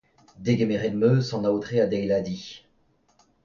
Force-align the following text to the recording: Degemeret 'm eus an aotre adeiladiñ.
Degemeret 0.43 0.95
'm 0.97 1.01
eus 1.09 1.29
an 1.35 1.47
aotre 1.49 1.77
adeiladiñ. 1.85 2.45